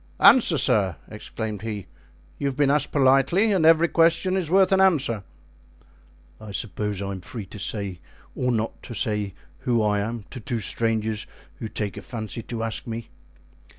[0.19, 1.85] "Answer, sir," exclaimed he;
[2.39, 5.23] "you have been asked politely, and every question is worth an answer."
[6.39, 7.99] "I suppose I am free to say
[8.33, 11.27] or not to say who I am to two strangers
[11.57, 13.11] who take a fancy to ask me."